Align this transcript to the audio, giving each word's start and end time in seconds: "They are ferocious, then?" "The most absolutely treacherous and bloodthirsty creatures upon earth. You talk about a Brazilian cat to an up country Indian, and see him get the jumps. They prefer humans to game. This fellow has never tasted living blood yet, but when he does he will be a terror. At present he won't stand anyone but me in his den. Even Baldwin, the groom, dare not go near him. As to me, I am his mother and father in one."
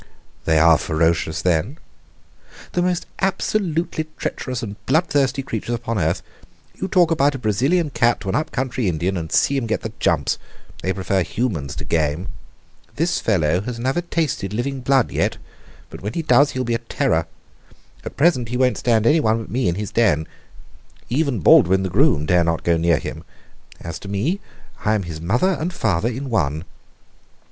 "They 0.45 0.57
are 0.57 0.79
ferocious, 0.79 1.43
then?" 1.43 1.77
"The 2.71 2.81
most 2.81 3.05
absolutely 3.19 4.07
treacherous 4.17 4.63
and 4.63 4.83
bloodthirsty 4.87 5.43
creatures 5.43 5.75
upon 5.75 5.99
earth. 5.99 6.23
You 6.73 6.87
talk 6.87 7.11
about 7.11 7.35
a 7.35 7.37
Brazilian 7.37 7.91
cat 7.91 8.19
to 8.21 8.29
an 8.29 8.33
up 8.33 8.49
country 8.51 8.87
Indian, 8.87 9.15
and 9.15 9.31
see 9.31 9.55
him 9.55 9.67
get 9.67 9.81
the 9.81 9.91
jumps. 9.99 10.39
They 10.81 10.91
prefer 10.91 11.21
humans 11.21 11.75
to 11.75 11.83
game. 11.85 12.29
This 12.95 13.19
fellow 13.19 13.61
has 13.61 13.77
never 13.77 14.01
tasted 14.01 14.53
living 14.55 14.81
blood 14.81 15.11
yet, 15.11 15.37
but 15.91 16.01
when 16.01 16.13
he 16.13 16.23
does 16.23 16.49
he 16.49 16.57
will 16.59 16.65
be 16.65 16.73
a 16.73 16.79
terror. 16.79 17.27
At 18.03 18.17
present 18.17 18.49
he 18.49 18.57
won't 18.57 18.79
stand 18.79 19.05
anyone 19.05 19.39
but 19.43 19.51
me 19.51 19.67
in 19.69 19.75
his 19.75 19.91
den. 19.91 20.27
Even 21.09 21.41
Baldwin, 21.41 21.83
the 21.83 21.89
groom, 21.91 22.25
dare 22.25 22.43
not 22.43 22.63
go 22.63 22.75
near 22.75 22.97
him. 22.97 23.23
As 23.79 23.99
to 23.99 24.07
me, 24.07 24.39
I 24.83 24.95
am 24.95 25.03
his 25.03 25.21
mother 25.21 25.51
and 25.59 25.71
father 25.71 26.09
in 26.09 26.31
one." 26.31 26.63